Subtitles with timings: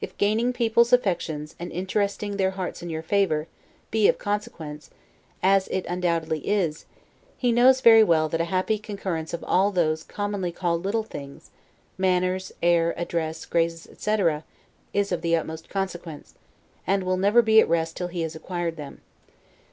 [0.00, 3.48] If gaining people's affections, and interesting their hearts in your favor,
[3.90, 4.90] be of consequence,
[5.42, 6.84] as it undoubtedly is,
[7.36, 11.50] he knows very well that a happy concurrence of all those, commonly called little things,
[11.98, 14.44] manners, air, address, graces, etc.,
[14.92, 16.36] is of the utmost consequence,
[16.86, 19.00] and will never be at rest till he has acquired them.